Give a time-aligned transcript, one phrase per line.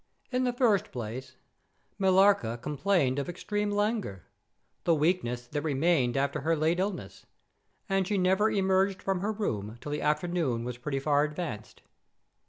[0.31, 1.35] In the first place,
[1.99, 8.99] Millarca complained of extreme languor—the weakness that remained after her late illness—and she never emerged
[9.03, 11.83] from her room till the afternoon was pretty far advanced.